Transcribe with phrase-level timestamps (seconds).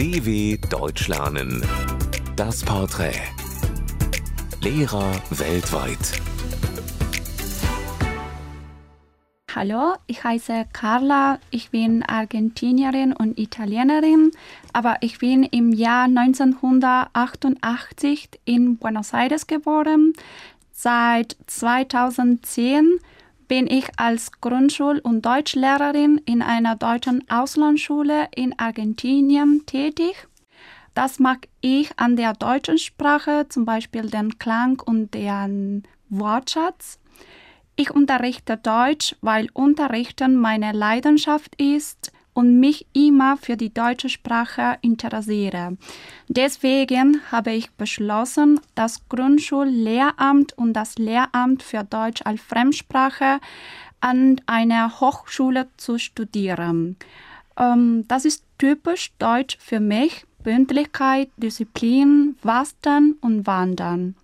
[0.00, 1.62] DW Deutsch lernen.
[2.34, 3.20] Das Porträt.
[4.62, 5.98] Lehrer weltweit.
[9.54, 11.38] Hallo, ich heiße Carla.
[11.50, 14.30] Ich bin Argentinierin und Italienerin,
[14.72, 20.14] aber ich bin im Jahr 1988 in Buenos Aires geboren.
[20.72, 23.00] Seit 2010
[23.50, 30.28] bin ich als Grundschul- und Deutschlehrerin in einer deutschen Auslandsschule in Argentinien tätig.
[30.94, 37.00] Das mag ich an der deutschen Sprache, zum Beispiel den Klang und den Wortschatz.
[37.74, 44.78] Ich unterrichte Deutsch, weil Unterrichten meine Leidenschaft ist und mich immer für die deutsche Sprache
[44.80, 45.76] interessiere.
[46.28, 53.40] Deswegen habe ich beschlossen, das Grundschullehramt und das Lehramt für Deutsch als Fremdsprache
[54.00, 56.96] an einer Hochschule zu studieren.
[57.58, 60.24] Ähm, das ist typisch deutsch für mich.
[60.42, 64.14] Pünktlichkeit, Disziplin, Wasten und Wandern.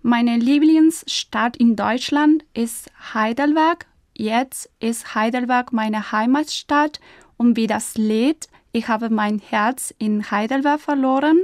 [0.00, 3.84] Meine Lieblingsstadt in Deutschland ist Heidelberg.
[4.14, 6.98] Jetzt ist Heidelberg meine Heimatstadt
[7.38, 11.38] und wie das Lied Ich habe mein Herz in Heidelberg verloren.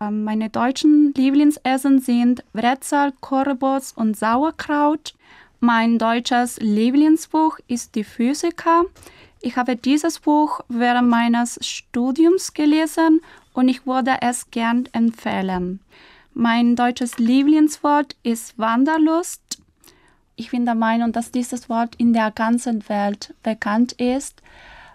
[0.00, 5.14] Ähm, meine deutschen Lieblingsessen sind Brezel, Korbos und Sauerkraut.
[5.58, 8.84] Mein deutsches Lieblingsbuch ist Die Physiker.
[9.40, 13.20] Ich habe dieses Buch während meines Studiums gelesen
[13.52, 15.80] und ich würde es gern empfehlen.
[16.34, 19.42] Mein deutsches Lieblingswort ist Wanderlust.
[20.36, 24.42] Ich bin der Meinung, dass dieses Wort in der ganzen Welt bekannt ist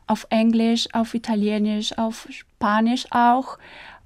[0.10, 3.58] auf Englisch, auf Italienisch, auf Spanisch auch.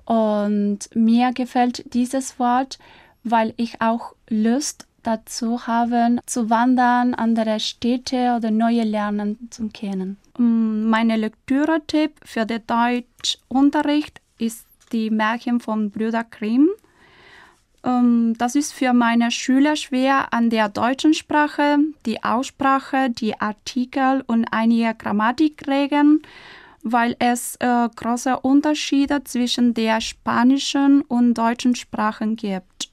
[0.06, 2.78] Und mir gefällt dieses Wort,
[3.24, 10.18] weil ich auch Lust dazu habe, zu wandern, andere Städte oder neue Lernen zu kennen.
[10.38, 16.70] Mm, meine Lektüre-Tipp für den Deutschunterricht ist die Märchen von Brüder Grimm.
[17.84, 24.24] Ähm, das ist für meine Schüler schwer an der deutschen Sprache, die Aussprache, die Artikel
[24.28, 26.22] und einige Grammatikregeln,
[26.84, 32.90] weil es äh, große Unterschiede zwischen der spanischen und deutschen Sprachen gibt.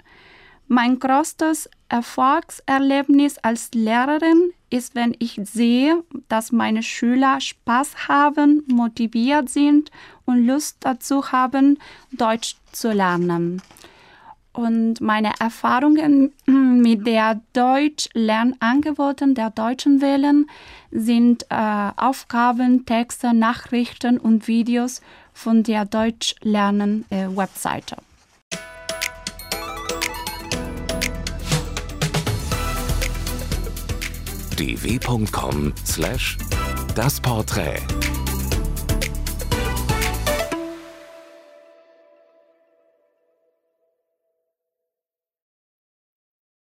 [0.69, 9.49] Mein größtes Erfolgserlebnis als Lehrerin ist, wenn ich sehe, dass meine Schüler Spaß haben, motiviert
[9.49, 9.91] sind
[10.27, 11.79] und Lust dazu haben,
[12.13, 13.61] Deutsch zu lernen
[14.53, 20.51] und meine Erfahrungen mit der Deutsch-Lernangeboten der Deutschen Wellen
[20.91, 25.01] sind äh, Aufgaben, Texte, Nachrichten und Videos
[25.33, 27.97] von der Deutsch Lernen äh, Webseite.
[34.59, 36.37] dw.com/das
[37.23, 37.81] Porträt